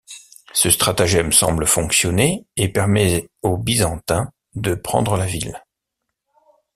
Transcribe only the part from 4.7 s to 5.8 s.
prendre la ville.